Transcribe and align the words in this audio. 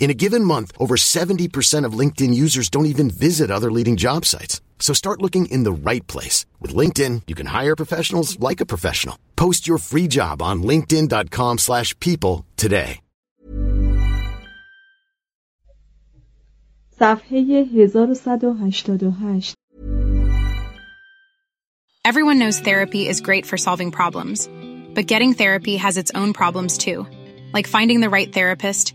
In 0.00 0.10
a 0.10 0.14
given 0.14 0.44
month, 0.44 0.70
over 0.78 0.94
70% 0.94 1.84
of 1.84 1.98
LinkedIn 1.98 2.32
users 2.32 2.70
don't 2.70 2.86
even 2.86 3.10
visit 3.10 3.50
other 3.50 3.72
leading 3.72 3.96
job 3.96 4.24
sites. 4.24 4.60
So 4.78 4.94
start 4.94 5.20
looking 5.20 5.46
in 5.46 5.64
the 5.64 5.90
right 5.90 6.06
place. 6.06 6.46
With 6.60 6.76
LinkedIn, 6.76 7.22
you 7.26 7.34
can 7.34 7.46
hire 7.46 7.74
professionals 7.74 8.38
like 8.38 8.60
a 8.60 8.66
professional. 8.66 9.18
Post 9.34 9.66
your 9.66 9.78
free 9.78 10.06
job 10.06 10.40
on 10.40 10.62
linkedin.com 10.62 11.58
slash 11.58 11.98
people 11.98 12.44
today. 12.56 13.00
صفحه 17.00 17.66
1188 17.84 19.54
Everyone 22.04 22.38
knows 22.38 22.60
therapy 22.60 23.06
is 23.06 23.20
great 23.20 23.44
for 23.44 23.58
solving 23.58 23.90
problems, 23.90 24.48
but 24.94 25.06
getting 25.06 25.34
therapy 25.34 25.76
has 25.76 25.98
its 25.98 26.12
own 26.14 26.32
problems 26.32 26.78
too, 26.78 27.06
like 27.52 27.66
finding 27.66 28.00
the 28.00 28.08
right 28.08 28.32
therapist, 28.32 28.94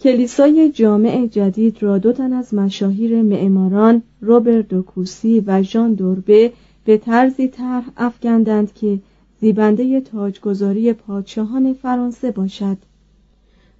کلیسای 0.00 0.70
جامع 0.70 1.26
جدید 1.26 1.82
را 1.82 1.98
دو 1.98 2.12
تن 2.12 2.32
از 2.32 2.54
مشاهیر 2.54 3.22
معماران 3.22 4.02
روبرت 4.20 4.68
دوکوسی 4.68 5.40
و 5.46 5.62
ژان 5.62 5.94
دوربه 5.94 6.52
به 6.84 6.96
طرزی 6.96 7.48
طرح 7.48 7.84
افکندند 7.96 8.74
که 8.74 8.98
زیبنده 9.40 10.00
تاجگذاری 10.00 10.92
پادشاهان 10.92 11.72
فرانسه 11.72 12.30
باشد. 12.30 12.76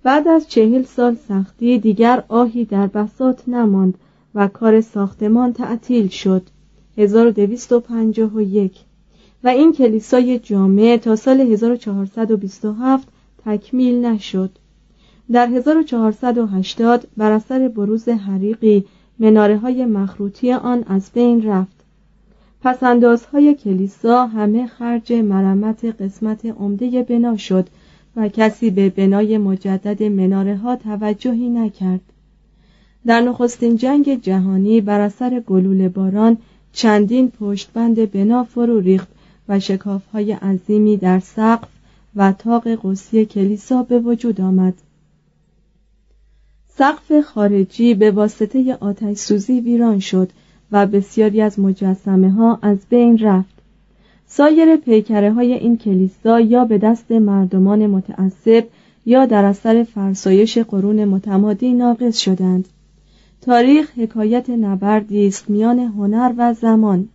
بعد 0.02 0.28
از 0.28 0.48
چهل 0.48 0.82
سال 0.82 1.16
سختی 1.28 1.78
دیگر 1.78 2.24
آهی 2.28 2.64
در 2.64 2.86
بساط 2.86 3.48
نماند 3.48 3.94
و 4.34 4.48
کار 4.48 4.80
ساختمان 4.80 5.52
تعطیل 5.52 6.08
شد. 6.08 6.42
1251 6.96 8.72
و 9.44 9.48
این 9.48 9.72
کلیسای 9.72 10.38
جامع 10.38 10.96
تا 10.96 11.16
سال 11.16 11.40
1427 11.40 13.08
تکمیل 13.44 14.04
نشد. 14.04 14.50
در 15.32 15.46
1480 15.46 17.08
بر 17.16 17.32
اثر 17.32 17.68
بروز 17.68 18.08
حریقی 18.08 18.84
مناره 19.18 19.58
های 19.58 19.84
مخروطی 19.84 20.52
آن 20.52 20.84
از 20.86 21.10
بین 21.14 21.46
رفت. 21.46 21.78
پسندازهای 22.62 23.54
کلیسا 23.54 24.26
همه 24.26 24.66
خرج 24.66 25.12
مرمت 25.12 25.84
قسمت 25.84 26.46
عمده 26.46 27.02
بنا 27.02 27.36
شد 27.36 27.68
و 28.16 28.28
کسی 28.28 28.70
به 28.70 28.88
بنای 28.90 29.38
مجدد 29.38 30.02
مناره 30.02 30.56
ها 30.56 30.76
توجهی 30.76 31.48
نکرد. 31.48 32.00
در 33.06 33.20
نخستین 33.20 33.76
جنگ 33.76 34.22
جهانی 34.22 34.80
بر 34.80 35.00
اثر 35.00 35.40
گلوله 35.40 35.88
باران 35.88 36.36
چندین 36.72 37.30
پشتبند 37.30 38.10
بنا 38.10 38.44
فرو 38.44 38.80
ریخت 38.80 39.08
و 39.48 39.60
شکاف 39.60 40.02
های 40.12 40.32
عظیمی 40.32 40.96
در 40.96 41.20
سقف 41.20 41.68
و 42.16 42.32
تاق 42.32 42.68
قوسی 42.68 43.26
کلیسا 43.26 43.82
به 43.82 43.98
وجود 43.98 44.40
آمد. 44.40 44.74
سقف 46.78 47.20
خارجی 47.20 47.94
به 47.94 48.10
واسطه 48.10 48.74
آتش 48.80 49.16
سوزی 49.16 49.60
ویران 49.60 49.98
شد 49.98 50.30
و 50.72 50.86
بسیاری 50.86 51.40
از 51.40 51.60
مجسمه 51.60 52.30
ها 52.30 52.58
از 52.62 52.78
بین 52.90 53.18
رفت. 53.18 53.54
سایر 54.26 54.76
پیکره 54.76 55.32
های 55.32 55.52
این 55.52 55.76
کلیسا 55.76 56.40
یا 56.40 56.64
به 56.64 56.78
دست 56.78 57.12
مردمان 57.12 57.86
متعصب 57.86 58.64
یا 59.06 59.26
در 59.26 59.44
اثر 59.44 59.82
فرسایش 59.82 60.58
قرون 60.58 61.04
متمادی 61.04 61.72
ناقص 61.72 62.18
شدند. 62.18 62.68
تاریخ 63.40 63.98
حکایت 63.98 64.50
نبردی 64.50 65.26
است 65.26 65.50
میان 65.50 65.78
هنر 65.78 66.32
و 66.36 66.54
زمان. 66.54 67.08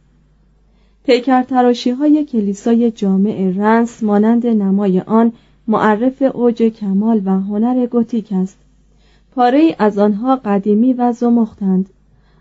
پیکر 1.06 1.44
تراشی 1.44 1.91
های 1.91 2.25
کلیسای 2.25 2.91
جامع 2.91 3.53
رنس 3.56 4.03
مانند 4.03 4.47
نمای 4.47 5.00
آن 5.00 5.34
معرف 5.68 6.22
اوج 6.34 6.63
کمال 6.63 7.22
و 7.25 7.29
هنر 7.29 7.85
گوتیک 7.85 8.28
است. 8.31 8.57
پاره 9.36 9.76
از 9.80 9.98
آنها 9.98 10.36
قدیمی 10.36 10.94
و 10.94 11.12
زمختند. 11.12 11.90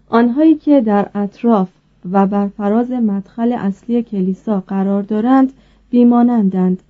آنهایی 0.08 0.54
که 0.54 0.80
در 0.80 1.08
اطراف 1.14 1.68
و 2.12 2.26
بر 2.26 2.48
فراز 2.48 2.90
مدخل 2.90 3.52
اصلی 3.52 4.02
کلیسا 4.02 4.60
قرار 4.66 5.02
دارند 5.02 5.52
بیمانندند. 5.90 6.82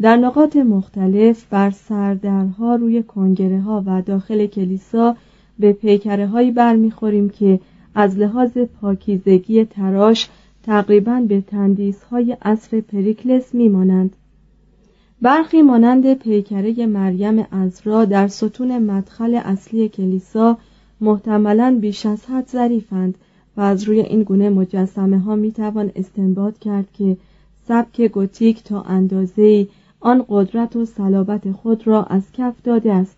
در 0.00 0.16
نقاط 0.16 0.56
مختلف 0.56 1.46
بر 1.50 1.70
سردرها 1.70 2.74
روی 2.74 3.02
کنگره 3.02 3.60
ها 3.60 3.82
و 3.86 4.02
داخل 4.02 4.46
کلیسا 4.46 5.16
به 5.58 5.72
پیکره 5.72 6.26
هایی 6.26 6.50
برمیخوریم 6.50 7.28
که 7.28 7.60
از 7.94 8.18
لحاظ 8.18 8.58
پاکیزگی 8.80 9.64
تراش 9.64 10.28
تقریبا 10.62 11.24
به 11.28 11.40
تندیس 11.40 12.02
های 12.02 12.36
عصر 12.42 12.80
پریکلس 12.80 13.54
میمانند. 13.54 14.16
برخی 15.22 15.62
مانند 15.62 16.14
پیکره 16.14 16.86
مریم 16.86 17.46
ازرا 17.50 18.04
در 18.04 18.28
ستون 18.28 18.78
مدخل 18.78 19.40
اصلی 19.44 19.88
کلیسا 19.88 20.58
محتملا 21.00 21.78
بیش 21.80 22.06
از 22.06 22.26
حد 22.26 22.48
ظریفند 22.48 23.14
و 23.56 23.60
از 23.60 23.82
روی 23.84 24.00
این 24.00 24.22
گونه 24.22 24.50
مجسمه 24.50 25.18
ها 25.18 25.36
می 25.36 25.52
توان 25.52 25.92
استنباط 25.96 26.58
کرد 26.58 26.92
که 26.92 27.16
سبک 27.68 28.00
گوتیک 28.00 28.64
تا 28.64 28.82
اندازه 28.82 29.68
آن 30.00 30.24
قدرت 30.28 30.76
و 30.76 30.84
صلابت 30.84 31.52
خود 31.52 31.86
را 31.86 32.04
از 32.04 32.22
کف 32.32 32.54
داده 32.64 32.92
است. 32.92 33.16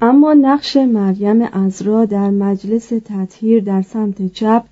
اما 0.00 0.34
نقش 0.34 0.76
مریم 0.76 1.42
ازرا 1.52 2.04
در 2.04 2.30
مجلس 2.30 2.88
تطهیر 3.04 3.62
در 3.64 3.82
سمت 3.82 4.32
چپ 4.32 4.64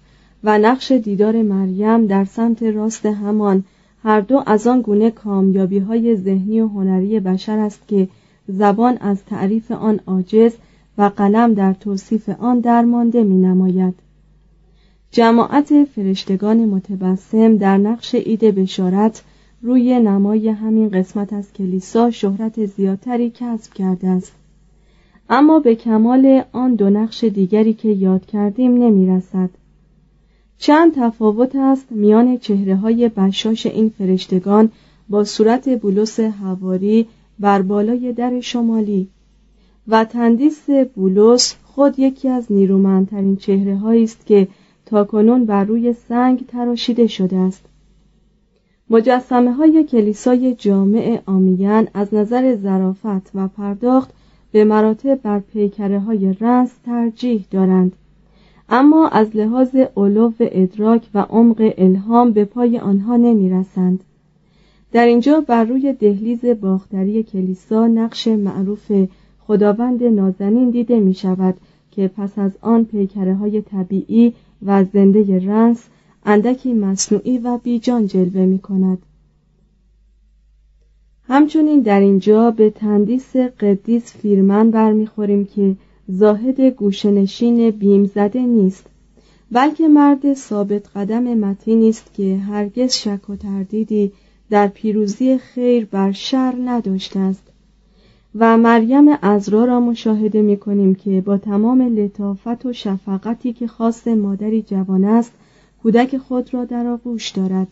و 0.45 0.59
نقش 0.59 0.93
دیدار 0.93 1.43
مریم 1.43 2.07
در 2.07 2.25
سمت 2.25 2.63
راست 2.63 3.07
همان 3.07 3.65
هر 4.03 4.21
دو 4.21 4.43
از 4.47 4.67
آن 4.67 4.81
گونه 4.81 5.11
کامیابی 5.11 5.79
های 5.79 6.17
ذهنی 6.17 6.61
و 6.61 6.69
هنری 6.69 7.21
بشر 7.21 7.59
است 7.59 7.89
که 7.89 8.09
زبان 8.49 8.97
از 9.01 9.25
تعریف 9.25 9.71
آن 9.71 10.01
عاجز 10.07 10.53
و 10.99 11.11
قلم 11.17 11.55
در 11.55 11.73
توصیف 11.73 12.29
آن 12.29 12.61
درمانده 12.61 13.25
می 13.25 13.39
نماید. 13.39 13.95
جماعت 15.11 15.85
فرشتگان 15.85 16.65
متبسم 16.65 17.57
در 17.57 17.79
نقش 17.79 18.15
عید 18.15 18.41
بشارت 18.41 19.23
روی 19.63 20.01
نمای 20.01 20.49
همین 20.49 20.89
قسمت 20.89 21.33
از 21.33 21.53
کلیسا 21.53 22.11
شهرت 22.11 22.67
زیادتری 22.67 23.31
کسب 23.31 23.73
کرده 23.73 24.09
است 24.09 24.33
اما 25.31 25.59
به 25.59 25.75
کمال 25.75 26.43
آن 26.53 26.75
دو 26.75 26.91
نقش 26.91 27.25
دیگری 27.25 27.75
که 27.75 27.89
یاد 27.89 28.27
کردیم 28.27 28.75
نمی 28.75 29.07
رسد. 29.07 29.51
چند 30.59 30.95
تفاوت 30.95 31.57
است 31.57 31.87
میان 31.91 32.39
چهره 32.39 32.77
های 32.77 33.09
بشاش 33.09 33.67
این 33.67 33.93
فرشتگان 33.99 34.71
با 35.09 35.25
صورت 35.25 35.81
بولس 35.81 36.21
هواری 36.21 37.07
بر 37.39 37.63
بالای 37.63 38.13
در 38.13 38.41
شمالی. 38.41 39.09
و 39.89 40.05
تندیس 40.05 40.71
بولس 40.95 41.55
خود 41.65 41.99
یکی 41.99 42.29
از 42.29 42.53
نیرومندترین 42.53 43.37
چهره 43.37 44.03
است 44.03 44.27
که 44.27 44.49
تاکنون 44.87 45.45
بر 45.45 45.65
روی 45.65 45.93
سنگ 45.93 46.47
تراشیده 46.47 47.07
شده 47.07 47.37
است. 47.37 47.65
مجسمه 48.91 49.53
های 49.53 49.85
کلیسای 49.85 50.55
جامع 50.55 51.23
آمیان 51.27 51.89
از 51.95 52.15
نظر 52.15 52.57
ظرافت 52.57 53.31
و 53.35 53.49
پرداخت 53.49 54.11
به 54.53 54.65
مراتب 54.65 55.15
بر 55.23 55.41
پیکره 55.41 56.01
های 56.01 56.33
رنس 56.41 56.71
ترجیح 56.87 57.45
دارند. 57.51 57.93
اما 58.69 59.09
از 59.09 59.37
لحاظ 59.37 59.77
علو 59.97 60.33
ادراک 60.41 61.09
و 61.15 61.19
عمق 61.19 61.75
الهام 61.79 62.33
به 62.33 62.45
پای 62.45 62.79
آنها 62.79 63.17
نمی 63.17 63.51
رسند. 63.51 64.05
در 64.93 65.07
اینجا 65.07 65.41
بر 65.41 65.65
روی 65.65 65.93
دهلیز 65.93 66.45
باختری 66.45 67.23
کلیسا 67.23 67.87
نقش 67.87 68.29
معروف 68.29 68.93
خداوند 69.41 70.05
نازنین 70.05 70.71
دیده 70.71 71.01
می 71.01 71.15
شود 71.15 71.55
که 71.91 72.09
پس 72.09 72.39
از 72.39 72.53
آن 72.61 72.85
پیکره 72.85 73.35
های 73.35 73.63
طبیعی 73.63 74.35
و 74.67 74.85
زنده 74.85 75.47
رنس 75.47 75.85
اندکی 76.27 76.75
مصنوعی 76.75 77.39
و 77.39 77.59
بیجان 77.59 78.07
جلوه 78.07 78.45
می 78.45 78.59
کند. 78.59 78.99
همچنین 81.29 81.81
در 81.81 82.01
اینجا 82.01 82.51
به 82.51 82.71
تندیس 82.71 83.37
قدیس 83.37 84.17
فیرمن 84.17 84.71
برمیخوریم 84.71 85.45
که 85.45 85.77
زاهد 86.11 86.61
گوشنشین 86.61 87.71
بیم 87.71 88.05
زده 88.05 88.41
نیست 88.41 88.87
بلکه 89.53 89.89
مرد 89.89 90.35
ثابت 90.35 90.97
قدم 90.97 91.23
متینی 91.23 91.89
است 91.89 92.15
که 92.15 92.37
هرگز 92.37 92.93
شک 92.93 93.31
و 93.31 93.37
تردیدی 93.37 94.13
در 94.51 94.67
پیروزی 94.67 95.39
خیر 95.39 95.85
بر 95.85 96.13
شر 96.13 96.55
نداشته 96.65 97.21
است. 97.21 97.43
و 98.35 98.59
مریم 98.59 99.09
ازرا 99.23 99.65
را 99.65 99.81
مشاهده 99.81 100.43
می 100.43 100.57
کنیم 100.57 100.95
که 100.95 101.21
با 101.21 101.39
تمام 101.39 101.83
لطافت 101.83 102.67
و 102.67 102.73
شفقتی 102.73 103.53
که 103.53 103.67
خاص 103.67 104.09
مادری 104.09 104.63
جوان 104.63 105.05
است 105.05 105.33
کودک 105.83 106.19
خود 106.19 106.55
را 106.55 106.65
در 106.65 106.87
آغوش 106.87 107.31
دارد. 107.31 107.69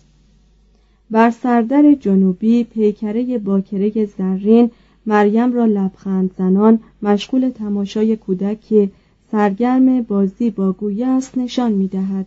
بر 1.10 1.30
سردر 1.30 1.94
جنوبی 1.94 2.64
پیکره 2.64 3.38
باکره 3.38 4.04
زرین 4.04 4.70
مریم 5.06 5.52
را 5.52 5.64
لبخند 5.64 6.30
زنان 6.38 6.80
مشغول 7.02 7.48
تماشای 7.48 8.16
کودک 8.16 8.60
که 8.60 8.90
سرگرم 9.30 10.02
بازی 10.02 10.50
با 10.50 10.72
گویه 10.72 11.06
است 11.06 11.38
نشان 11.38 11.72
می 11.72 11.88
دهد. 11.88 12.26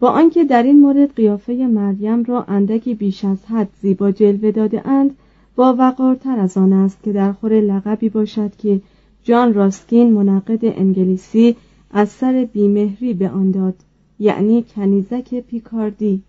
با 0.00 0.10
آنکه 0.10 0.44
در 0.44 0.62
این 0.62 0.80
مورد 0.80 1.14
قیافه 1.14 1.52
مریم 1.52 2.24
را 2.24 2.42
اندکی 2.42 2.94
بیش 2.94 3.24
از 3.24 3.38
حد 3.46 3.68
زیبا 3.82 4.10
جلوه 4.10 4.50
داده 4.50 4.88
اند 4.88 5.16
با 5.56 5.74
وقارتر 5.78 6.38
از 6.38 6.56
آن 6.56 6.72
است 6.72 7.02
که 7.02 7.12
در 7.12 7.32
خور 7.32 7.52
لقبی 7.60 8.08
باشد 8.08 8.56
که 8.56 8.80
جان 9.24 9.54
راستکین 9.54 10.12
منقد 10.12 10.64
انگلیسی 10.64 11.56
از 11.90 12.08
سر 12.08 12.48
بیمهری 12.52 13.14
به 13.14 13.30
آن 13.30 13.50
داد 13.50 13.74
یعنی 14.18 14.64
کنیزک 14.74 15.34
پیکاردی 15.40 16.22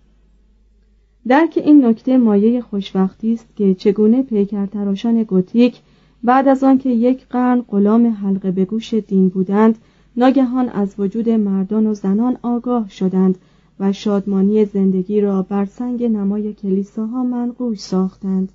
درک 1.27 1.60
این 1.66 1.86
نکته 1.86 2.18
مایه 2.18 2.62
خوشبختی 2.62 3.33
است 3.33 3.45
که 3.56 3.74
چگونه 3.74 4.24
پیکرتراشان 4.24 5.24
گوتیک 5.24 5.80
بعد 6.24 6.48
از 6.48 6.63
آنکه 6.63 6.89
یک 6.89 7.27
قرن 7.30 7.62
غلام 7.62 8.07
حلقه 8.07 8.51
به 8.51 8.66
گوش 8.66 8.94
دین 8.94 9.30
بودند 9.30 9.77
ناگهان 10.18 10.69
از 10.69 10.95
وجود 10.98 11.30
مردان 11.30 11.88
و 11.88 11.94
زنان 11.94 12.38
آگاه 12.42 12.89
شدند 12.89 13.38
و 13.80 13.94
شادمانی 13.94 14.66
زندگی 14.66 15.21
را 15.21 15.42
بر 15.42 15.66
سنگ 15.66 16.04
نمای 16.04 16.54
کلیساها 16.54 17.24
منقوش 17.24 17.80
ساختند. 17.80 18.50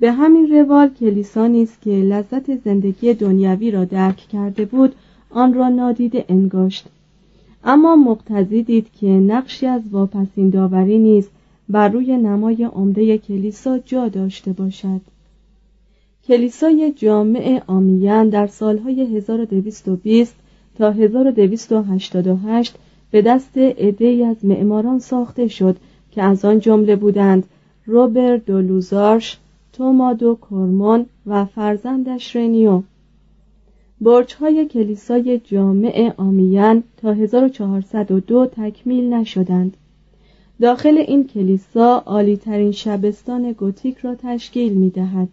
به 0.00 0.12
همین 0.12 0.50
روال 0.50 0.88
کلیسا 0.88 1.46
نیست 1.46 1.82
که 1.82 1.90
لذت 1.90 2.56
زندگی 2.64 3.14
دنیوی 3.14 3.70
را 3.70 3.84
درک 3.84 4.16
کرده 4.16 4.64
بود 4.64 4.94
آن 5.30 5.54
را 5.54 5.68
نادیده 5.68 6.24
انگاشت. 6.28 6.86
اما 7.64 7.96
مقتضی 7.96 8.62
دید 8.62 8.86
که 9.00 9.06
نقشی 9.06 9.66
از 9.66 9.82
واپسین 9.90 10.50
داوری 10.50 10.98
نیست 10.98 11.30
بر 11.70 11.88
روی 11.88 12.16
نمای 12.16 12.64
عمده 12.64 13.18
کلیسا 13.18 13.78
جا 13.78 14.08
داشته 14.08 14.52
باشد. 14.52 15.00
کلیسای 16.26 16.92
جامع 16.96 17.62
آمیان 17.66 18.28
در 18.28 18.46
سالهای 18.46 19.16
1220 19.16 20.34
تا 20.78 20.90
1288 20.90 22.74
به 23.10 23.22
دست 23.22 23.58
عدهای 23.58 24.24
از 24.24 24.44
معماران 24.44 24.98
ساخته 24.98 25.48
شد 25.48 25.76
که 26.10 26.22
از 26.22 26.44
آن 26.44 26.60
جمله 26.60 26.96
بودند 26.96 27.44
روبرت 27.86 28.46
دولوزارش، 28.46 29.38
تومادو 29.72 30.34
کورمون 30.34 31.06
و 31.26 31.44
فرزندش 31.44 32.36
رنیو 32.36 32.82
برج‌های 34.00 34.66
کلیسای 34.66 35.40
جامع 35.44 36.12
آمیان 36.16 36.82
تا 36.96 37.12
1402 37.12 38.46
تکمیل 38.46 39.14
نشدند. 39.14 39.76
داخل 40.60 40.98
این 40.98 41.26
کلیسا 41.26 42.02
عالیترین 42.06 42.72
شبستان 42.72 43.52
گوتیک 43.52 43.98
را 43.98 44.14
تشکیل 44.14 44.72
می 44.72 44.90
دهد. 44.90 45.28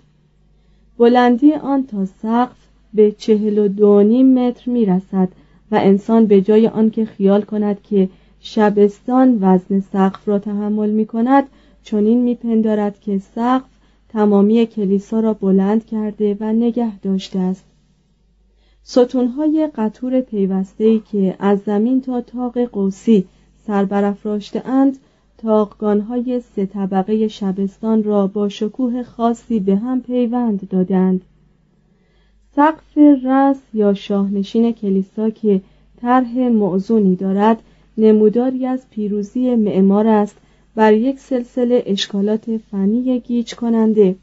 بلندی 0.98 1.54
آن 1.54 1.88
تا 1.88 2.06
سقف 2.06 2.56
به 2.94 3.12
چهل 3.12 3.58
و 3.58 3.68
دو 3.68 4.04
متر 4.24 4.72
می 4.72 4.86
رسد 4.86 5.30
و 5.72 5.76
انسان 5.76 6.26
به 6.26 6.42
جای 6.42 6.68
آنکه 6.68 7.06
خیال 7.06 7.42
کند 7.42 7.82
که 7.84 8.10
شبستان 8.40 9.38
وزن 9.42 9.80
سقف 9.80 10.28
را 10.28 10.40
تحمل 10.40 10.90
می 10.90 11.06
کند 11.06 11.44
چنین 11.84 12.22
می 12.22 12.36
پندارد 12.36 13.00
که 13.00 13.18
سقف 13.36 13.70
تمامی 14.10 14.66
کلیسا 14.66 15.20
را 15.20 15.34
بلند 15.34 15.86
کرده 15.86 16.38
و 16.40 16.54
نگه 16.54 17.00
داشته 17.00 17.40
است 17.40 17.66
ستونهای 18.84 19.70
قطور 19.76 20.22
پیوسته‌ای 20.22 21.02
که 21.12 21.36
از 21.40 21.60
زمین 21.66 22.02
تا 22.02 22.22
تاق 22.22 22.60
قوسی 22.60 23.26
سربرافراشته 23.68 24.68
اند 24.68 24.98
تاقگانهای 25.38 26.42
سه 26.56 26.66
طبقه 26.66 27.28
شبستان 27.28 28.04
را 28.04 28.28
با 28.28 28.50
شکوه 28.50 29.04
خاصی 29.04 29.60
به 29.60 29.76
هم 29.76 30.02
پیوند 30.02 30.70
دادند. 30.70 31.22
سقف 32.56 32.98
رس 33.24 33.58
یا 33.74 33.94
شاهنشین 33.94 34.72
کلیسا 34.72 35.30
که 35.30 35.62
طرح 36.02 36.38
موزونی 36.38 37.16
دارد 37.16 37.58
نموداری 37.98 38.66
از 38.66 38.90
پیروزی 38.92 39.56
معمار 39.56 40.08
است 40.08 40.36
بر 40.76 40.94
یک 40.94 41.20
سلسله 41.20 41.84
اشکالات 41.86 42.58
فنی 42.58 43.20
گیج 43.20 43.56
کننده 43.56 44.16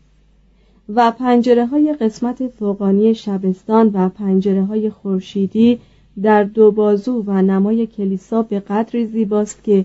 و 0.89 1.11
پنجره 1.11 1.67
های 1.67 1.93
قسمت 1.93 2.49
فوقانی 2.49 3.15
شبستان 3.15 3.91
و 3.95 4.09
پنجره 4.09 4.65
های 4.65 4.91
خورشیدی 4.91 5.79
در 6.23 6.45
دو 6.45 6.71
بازو 6.71 7.23
و 7.27 7.43
نمای 7.43 7.87
کلیسا 7.87 8.43
به 8.43 8.61
قدری 8.61 9.07
زیباست 9.07 9.65
که 9.65 9.85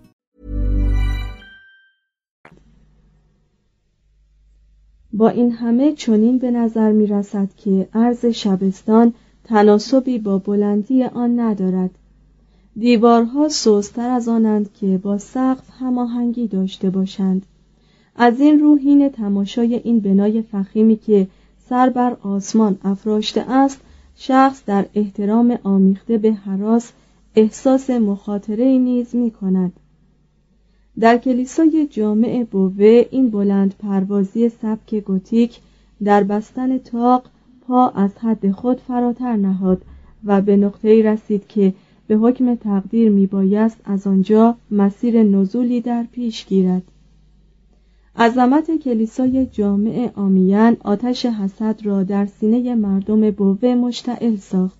با 5.13 5.29
این 5.29 5.51
همه 5.51 5.91
چنین 5.91 6.37
به 6.37 6.51
نظر 6.51 6.91
می 6.91 7.07
رسد 7.07 7.49
که 7.57 7.87
عرض 7.93 8.25
شبستان 8.25 9.13
تناسبی 9.43 10.19
با 10.19 10.37
بلندی 10.37 11.03
آن 11.03 11.39
ندارد. 11.39 11.89
دیوارها 12.77 13.49
سوستر 13.49 14.09
از 14.09 14.27
آنند 14.27 14.73
که 14.73 14.97
با 14.97 15.17
سقف 15.17 15.69
هماهنگی 15.79 16.47
داشته 16.47 16.89
باشند. 16.89 17.45
از 18.15 18.39
این 18.39 18.59
رو 18.59 18.75
حین 18.75 19.09
تماشای 19.09 19.75
این 19.75 19.99
بنای 19.99 20.41
فخیمی 20.41 20.95
که 20.95 21.27
سر 21.69 21.89
بر 21.89 22.17
آسمان 22.23 22.77
افراشته 22.83 23.51
است 23.51 23.81
شخص 24.15 24.63
در 24.65 24.85
احترام 24.93 25.59
آمیخته 25.63 26.17
به 26.17 26.33
حراس 26.33 26.91
احساس 27.35 27.89
مخاطره 27.89 28.65
نیز 28.77 29.15
می 29.15 29.31
کند 29.31 29.73
در 31.01 31.17
کلیسای 31.17 31.87
جامع 31.89 32.45
بوه 32.51 33.05
این 33.11 33.29
بلند 33.29 33.75
پروازی 33.79 34.49
سبک 34.49 34.95
گوتیک 34.95 35.59
در 36.03 36.23
بستن 36.23 36.77
تاق 36.77 37.23
پا 37.67 37.89
از 37.89 38.17
حد 38.17 38.51
خود 38.51 38.79
فراتر 38.79 39.35
نهاد 39.35 39.81
و 40.25 40.41
به 40.41 40.57
نقطه‌ای 40.57 41.03
رسید 41.03 41.47
که 41.47 41.73
به 42.07 42.15
حکم 42.15 42.55
تقدیر 42.55 43.09
میبایست 43.09 43.77
از 43.85 44.07
آنجا 44.07 44.55
مسیر 44.71 45.23
نزولی 45.23 45.81
در 45.81 46.05
پیش 46.11 46.45
گیرد. 46.45 46.83
عظمت 48.15 48.77
کلیسای 48.77 49.45
جامع 49.45 50.09
آمیان 50.15 50.77
آتش 50.83 51.25
حسد 51.25 51.85
را 51.85 52.03
در 52.03 52.25
سینه 52.25 52.75
مردم 52.75 53.31
بوه 53.31 53.75
مشتعل 53.75 54.35
ساخت. 54.35 54.79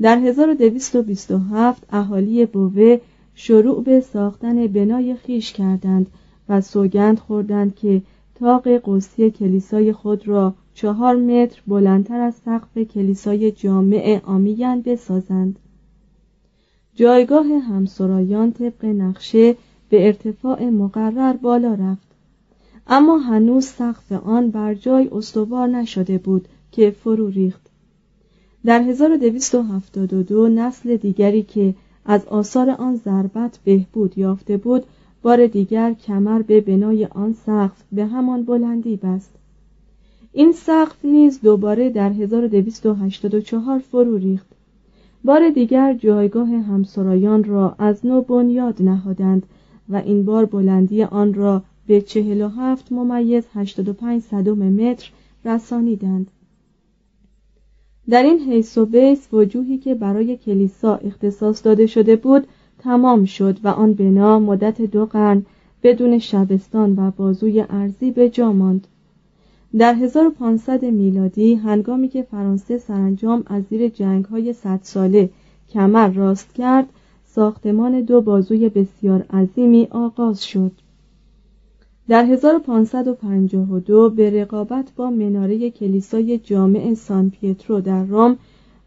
در 0.00 0.18
1227 0.18 1.82
اهالی 1.90 2.46
بوه 2.46 2.98
شروع 3.38 3.82
به 3.82 4.00
ساختن 4.00 4.66
بنای 4.66 5.14
خیش 5.14 5.52
کردند 5.52 6.06
و 6.48 6.60
سوگند 6.60 7.18
خوردند 7.18 7.74
که 7.74 8.02
تاق 8.34 8.68
قوسی 8.68 9.30
کلیسای 9.30 9.92
خود 9.92 10.28
را 10.28 10.54
چهار 10.74 11.16
متر 11.16 11.62
بلندتر 11.66 12.20
از 12.20 12.34
سقف 12.44 12.78
کلیسای 12.78 13.50
جامع 13.52 14.20
آمیان 14.24 14.82
بسازند. 14.82 15.58
جایگاه 16.94 17.46
همسرایان 17.46 18.52
طبق 18.52 18.84
نقشه 18.84 19.56
به 19.88 20.06
ارتفاع 20.06 20.64
مقرر 20.64 21.32
بالا 21.32 21.74
رفت. 21.74 22.06
اما 22.86 23.18
هنوز 23.18 23.64
سقف 23.64 24.12
آن 24.12 24.50
بر 24.50 24.74
جای 24.74 25.08
استوار 25.12 25.68
نشده 25.68 26.18
بود 26.18 26.48
که 26.72 26.90
فرو 26.90 27.28
ریخت. 27.28 27.66
در 28.64 28.80
1272 28.80 30.48
نسل 30.48 30.96
دیگری 30.96 31.42
که 31.42 31.74
از 32.06 32.26
آثار 32.26 32.70
آن 32.70 32.96
ضربت 32.96 33.58
بهبود 33.64 34.18
یافته 34.18 34.56
بود 34.56 34.84
بار 35.22 35.46
دیگر 35.46 35.92
کمر 35.92 36.42
به 36.42 36.60
بنای 36.60 37.04
آن 37.04 37.32
سقف 37.32 37.82
به 37.92 38.06
همان 38.06 38.42
بلندی 38.42 38.96
بست. 38.96 39.30
این 40.32 40.52
سقف 40.52 41.04
نیز 41.04 41.40
دوباره 41.40 41.90
در 41.90 42.10
1284 42.10 43.78
فرو 43.78 44.16
ریخت. 44.16 44.46
بار 45.24 45.50
دیگر 45.50 45.94
جایگاه 45.94 46.48
همسرایان 46.48 47.44
را 47.44 47.74
از 47.78 48.06
نو 48.06 48.22
بنیاد 48.22 48.82
نهادند 48.82 49.46
و 49.88 49.96
این 49.96 50.24
بار 50.24 50.44
بلندی 50.44 51.02
آن 51.02 51.34
را 51.34 51.62
به 51.86 52.00
47 52.00 52.92
ممیز 52.92 53.44
85 53.54 54.22
صدم 54.22 54.58
متر 54.58 55.10
رسانیدند. 55.44 56.30
در 58.10 58.22
این 58.22 58.38
حیث 58.38 58.78
و 58.78 58.86
بیس 58.86 59.28
وجوهی 59.32 59.78
که 59.78 59.94
برای 59.94 60.36
کلیسا 60.36 60.94
اختصاص 60.94 61.64
داده 61.64 61.86
شده 61.86 62.16
بود 62.16 62.46
تمام 62.78 63.24
شد 63.24 63.58
و 63.64 63.68
آن 63.68 63.94
بنا 63.94 64.38
مدت 64.38 64.82
دو 64.82 65.06
قرن 65.06 65.46
بدون 65.82 66.18
شبستان 66.18 66.94
و 66.98 67.10
بازوی 67.10 67.64
ارزی 67.70 68.10
به 68.10 68.30
جا 68.30 68.52
ماند. 68.52 68.86
در 69.78 69.94
1500 69.94 70.84
میلادی 70.84 71.54
هنگامی 71.54 72.08
که 72.08 72.22
فرانسه 72.22 72.78
سرانجام 72.78 73.42
از 73.46 73.62
زیر 73.70 73.88
جنگ 73.88 74.24
های 74.24 74.52
صد 74.52 74.80
ساله 74.82 75.30
کمر 75.72 76.08
راست 76.08 76.54
کرد 76.54 76.88
ساختمان 77.26 78.00
دو 78.00 78.20
بازوی 78.20 78.68
بسیار 78.68 79.26
عظیمی 79.32 79.88
آغاز 79.90 80.44
شد. 80.44 80.72
در 82.08 82.24
1552 82.24 84.10
به 84.10 84.42
رقابت 84.42 84.92
با 84.96 85.10
مناره 85.10 85.70
کلیسای 85.70 86.38
جامع 86.38 86.94
سان 86.94 87.30
پیترو 87.30 87.80
در 87.80 88.04
روم 88.04 88.36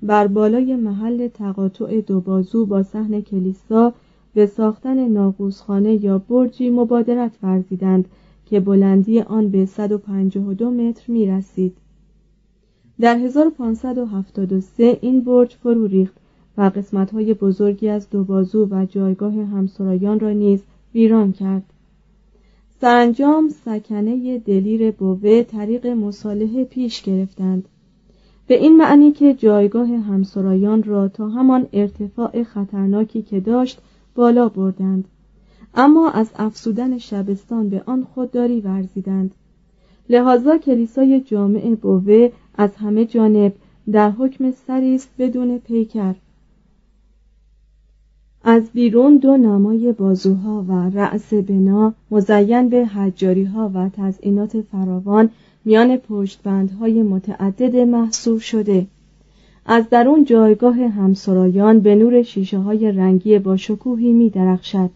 بر 0.03 0.27
بالای 0.27 0.75
محل 0.75 1.27
تقاطع 1.27 2.01
دو 2.01 2.21
بازو 2.21 2.65
با 2.65 2.83
صحن 2.83 3.21
کلیسا 3.21 3.93
به 4.33 4.45
ساختن 4.45 5.07
ناقوسخانه 5.07 6.05
یا 6.05 6.17
برجی 6.17 6.69
مبادرت 6.69 7.31
ورزیدند 7.43 8.05
که 8.45 8.59
بلندی 8.59 9.21
آن 9.21 9.49
به 9.49 9.65
152 9.65 10.71
متر 10.71 11.03
می 11.07 11.25
رسید. 11.25 11.77
در 12.99 13.17
1573 13.17 14.99
این 15.01 15.21
برج 15.21 15.55
فرو 15.55 15.87
ریخت 15.87 16.15
و 16.57 16.61
قسمت‌های 16.75 17.33
بزرگی 17.33 17.89
از 17.89 18.09
دو 18.09 18.23
بازو 18.23 18.67
و 18.71 18.85
جایگاه 18.85 19.33
همسرایان 19.33 20.19
را 20.19 20.29
نیز 20.29 20.63
ویران 20.93 21.31
کرد. 21.31 21.63
سرانجام 22.81 23.49
سکنه 23.49 24.37
دلیر 24.37 24.91
بوه 24.91 25.43
طریق 25.43 25.87
مصالحه 25.87 26.63
پیش 26.63 27.01
گرفتند. 27.01 27.67
به 28.47 28.61
این 28.61 28.77
معنی 28.77 29.11
که 29.11 29.33
جایگاه 29.33 29.87
همسرایان 29.87 30.83
را 30.83 31.07
تا 31.07 31.29
همان 31.29 31.67
ارتفاع 31.73 32.43
خطرناکی 32.43 33.21
که 33.21 33.39
داشت 33.39 33.79
بالا 34.15 34.49
بردند. 34.49 35.05
اما 35.75 36.09
از 36.09 36.31
افسودن 36.35 36.97
شبستان 36.97 37.69
به 37.69 37.83
آن 37.85 38.03
خودداری 38.03 38.61
ورزیدند. 38.61 39.35
لحاظا 40.09 40.57
کلیسای 40.57 41.21
جامع 41.21 41.75
بوه 41.81 42.29
از 42.57 42.75
همه 42.75 43.05
جانب 43.05 43.53
در 43.91 44.11
حکم 44.11 44.51
سری 44.51 44.95
است 44.95 45.09
بدون 45.17 45.57
پیکر. 45.57 46.15
از 48.43 48.63
بیرون 48.73 49.17
دو 49.17 49.37
نمای 49.37 49.91
بازوها 49.91 50.65
و 50.67 50.89
رأس 50.89 51.33
بنا 51.33 51.93
مزین 52.11 52.69
به 52.69 52.85
حجاری 52.85 53.43
ها 53.43 53.71
و 53.73 53.89
تزئینات 53.89 54.61
فراوان 54.61 55.29
میان 55.65 55.97
پشتبندهای 55.97 57.03
متعدد 57.03 57.75
محصور 57.75 58.39
شده 58.39 58.87
از 59.65 59.89
درون 59.89 60.25
جایگاه 60.25 60.75
همسرایان 60.75 61.79
به 61.79 61.95
نور 61.95 62.23
شیشه 62.23 62.57
های 62.57 62.91
رنگی 62.91 63.39
با 63.39 63.57
شکوهی 63.57 64.13
می 64.13 64.29
درخشد. 64.29 64.89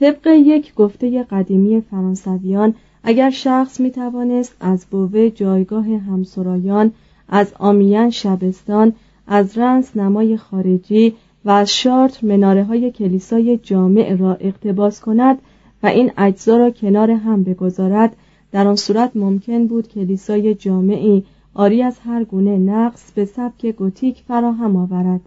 طبق 0.00 0.26
یک 0.26 0.74
گفته 0.74 1.22
قدیمی 1.22 1.80
فرانسویان 1.80 2.74
اگر 3.04 3.30
شخص 3.30 3.80
می 3.80 3.90
توانست 3.90 4.56
از 4.60 4.86
بوه 4.90 5.30
جایگاه 5.30 5.86
همسرایان 5.86 6.92
از 7.28 7.52
آمیان 7.58 8.10
شبستان 8.10 8.92
از 9.26 9.58
رنس 9.58 9.96
نمای 9.96 10.36
خارجی 10.36 11.14
و 11.46 11.50
از 11.50 11.70
شارت 11.70 12.24
مناره 12.24 12.64
های 12.64 12.90
کلیسای 12.90 13.58
جامع 13.58 14.16
را 14.16 14.34
اقتباس 14.34 15.00
کند 15.00 15.38
و 15.82 15.86
این 15.86 16.12
اجزا 16.16 16.56
را 16.56 16.70
کنار 16.70 17.10
هم 17.10 17.42
بگذارد. 17.42 18.16
در 18.52 18.66
آن 18.66 18.76
صورت 18.76 19.10
ممکن 19.14 19.66
بود 19.66 19.88
کلیسای 19.88 20.54
جامعی 20.54 21.24
آری 21.54 21.82
از 21.82 21.98
هر 21.98 22.24
گونه 22.24 22.58
نقص 22.58 23.12
به 23.12 23.24
سبک 23.24 23.66
گوتیک 23.66 24.22
فراهم 24.28 24.76
آورد. 24.76 25.20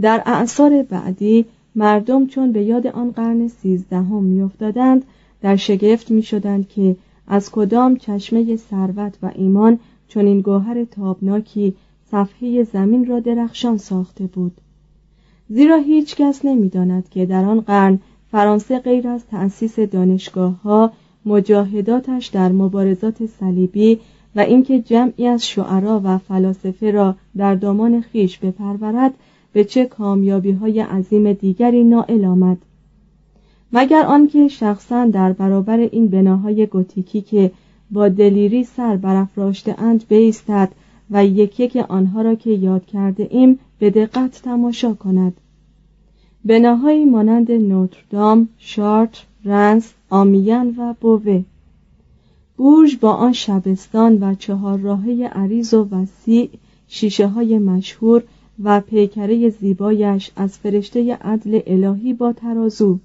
در 0.00 0.22
اعثار 0.26 0.82
بعدی 0.82 1.44
مردم 1.74 2.26
چون 2.26 2.52
به 2.52 2.62
یاد 2.62 2.86
آن 2.86 3.10
قرن 3.10 3.48
سیزدهم 3.48 4.22
میافتادند 4.22 5.04
در 5.40 5.56
شگفت 5.56 6.10
می‌شدند 6.10 6.68
که 6.68 6.96
از 7.26 7.50
کدام 7.50 7.96
چشمه 7.96 8.56
ثروت 8.56 9.18
و 9.22 9.30
ایمان 9.34 9.78
چون 10.08 10.26
این 10.26 10.40
گوهر 10.40 10.84
تابناکی 10.84 11.74
صفحه 12.10 12.62
زمین 12.62 13.06
را 13.06 13.20
درخشان 13.20 13.76
ساخته 13.76 14.26
بود. 14.26 14.52
زیرا 15.48 15.76
هیچ 15.76 16.16
کس 16.16 16.44
نمی 16.44 16.68
داند 16.68 17.08
که 17.08 17.26
در 17.26 17.44
آن 17.44 17.60
قرن 17.60 17.98
فرانسه 18.32 18.78
غیر 18.78 19.08
از 19.08 19.26
تأسیس 19.26 19.78
دانشگاه 19.80 20.62
ها 20.62 20.92
مجاهداتش 21.26 22.26
در 22.26 22.52
مبارزات 22.52 23.26
صلیبی 23.26 23.98
و 24.36 24.40
اینکه 24.40 24.80
جمعی 24.80 25.26
از 25.26 25.46
شعرا 25.46 26.00
و 26.04 26.18
فلاسفه 26.18 26.90
را 26.90 27.14
در 27.36 27.54
دامان 27.54 28.00
خیش 28.00 28.38
بپرورد 28.38 29.14
به 29.52 29.64
چه 29.64 29.84
کامیابی 29.86 30.52
های 30.52 30.80
عظیم 30.80 31.32
دیگری 31.32 31.84
نائل 31.84 32.24
آمد. 32.24 32.58
مگر 33.72 34.02
آنکه 34.02 34.48
شخصا 34.48 35.06
در 35.06 35.32
برابر 35.32 35.78
این 35.78 36.08
بناهای 36.08 36.66
گوتیکی 36.66 37.20
که 37.20 37.50
با 37.90 38.08
دلیری 38.08 38.64
سر 38.64 38.96
برافراشته 38.96 39.82
اند 39.82 40.04
بیستد 40.08 40.68
و 41.10 41.26
یک 41.26 41.60
یک 41.60 41.76
آنها 41.76 42.22
را 42.22 42.34
که 42.34 42.50
یاد 42.50 42.86
کرده 42.86 43.28
ایم 43.30 43.58
به 43.78 43.90
دقت 43.90 44.42
تماشا 44.42 44.94
کند. 44.94 45.36
بناهایی 46.44 47.04
مانند 47.04 47.52
نوتردام، 47.52 48.48
شارت، 48.58 49.24
رنس، 49.44 49.92
آمیان 50.10 50.74
و 50.78 50.94
بوه 51.00 51.44
بورژ 52.56 52.96
با 52.96 53.12
آن 53.12 53.32
شبستان 53.32 54.18
و 54.20 54.34
چهار 54.34 54.78
راهه 54.78 55.30
عریض 55.32 55.74
و 55.74 55.88
وسیع 55.90 56.50
شیشه 56.88 57.26
های 57.26 57.58
مشهور 57.58 58.22
و 58.62 58.80
پیکره 58.80 59.50
زیبایش 59.50 60.30
از 60.36 60.58
فرشته 60.58 61.14
عدل 61.14 61.60
الهی 61.66 62.12
با 62.12 62.32
ترازو. 62.32 62.98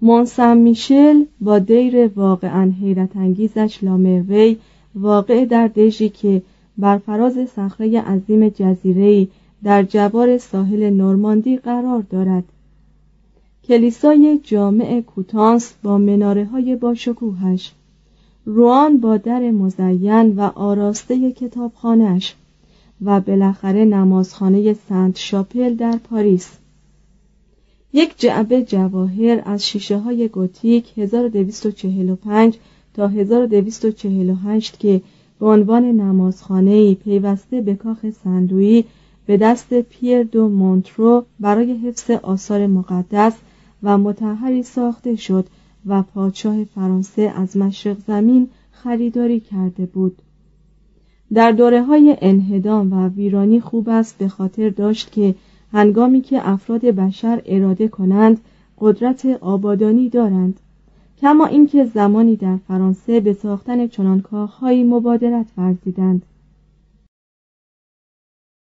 مونسم 0.00 0.56
میشل 0.56 1.24
با 1.40 1.58
دیر 1.58 2.10
واقعا 2.16 2.72
حیرت 2.80 3.16
انگیزش 3.16 3.78
لامروی 3.82 4.56
واقع 4.94 5.44
در 5.44 5.68
دژی 5.68 6.08
که 6.08 6.42
بر 6.78 6.98
فراز 6.98 7.48
صخره 7.56 8.00
عظیم 8.00 8.48
جزیره‌ای 8.48 9.28
در 9.64 9.82
جوار 9.82 10.38
ساحل 10.38 10.90
نورماندی 10.90 11.56
قرار 11.56 12.02
دارد. 12.02 12.44
کلیسای 13.68 14.40
جامع 14.44 15.00
کوتانس 15.00 15.74
با 15.82 15.98
مناره 15.98 16.44
های 16.44 16.76
باشکوهش 16.76 17.72
روان 18.44 18.98
با 19.00 19.16
در 19.16 19.50
مزین 19.50 20.34
و 20.36 20.40
آراسته 20.40 21.32
کتابخانهش 21.32 22.34
و 23.04 23.20
بالاخره 23.20 23.84
نمازخانه 23.84 24.76
سنت 24.88 25.18
شاپل 25.18 25.74
در 25.74 25.96
پاریس. 26.10 26.50
یک 27.92 28.18
جعبه 28.18 28.62
جواهر 28.62 29.42
از 29.46 29.66
شیشه 29.66 29.98
های 29.98 30.28
گوتیک 30.28 30.98
1245 30.98 32.58
تا 32.94 33.08
1248 33.08 34.78
که 34.78 35.00
به 35.40 35.46
عنوان 35.46 35.84
نمازخانه 35.84 36.94
پیوسته 36.94 37.60
به 37.60 37.74
کاخ 37.74 38.10
سندویی 38.24 38.84
به 39.26 39.36
دست 39.36 39.74
پیر 39.74 40.22
دو 40.22 40.48
مونترو 40.48 41.24
برای 41.40 41.76
حفظ 41.76 42.10
آثار 42.10 42.66
مقدس 42.66 43.36
و 43.82 43.98
متحری 43.98 44.62
ساخته 44.62 45.16
شد 45.16 45.46
و 45.86 46.02
پادشاه 46.02 46.64
فرانسه 46.64 47.22
از 47.22 47.56
مشرق 47.56 47.96
زمین 48.06 48.48
خریداری 48.70 49.40
کرده 49.40 49.86
بود. 49.86 50.22
در 51.32 51.52
دوره 51.52 51.82
های 51.82 52.16
انهدام 52.20 52.92
و 52.92 53.08
ویرانی 53.08 53.60
خوب 53.60 53.88
است 53.88 54.18
به 54.18 54.28
خاطر 54.28 54.68
داشت 54.68 55.12
که 55.12 55.34
هنگامی 55.72 56.20
که 56.20 56.48
افراد 56.48 56.80
بشر 56.80 57.42
اراده 57.46 57.88
کنند 57.88 58.40
قدرت 58.78 59.26
آبادانی 59.26 60.08
دارند. 60.08 60.60
کما 61.20 61.46
اینکه 61.46 61.84
زمانی 61.84 62.36
در 62.36 62.56
فرانسه 62.68 63.20
به 63.20 63.32
ساختن 63.32 63.86
چنان 63.86 64.20
کاخهایی 64.20 64.84
مبادرت 64.84 65.46
ورزیدند. 65.58 66.22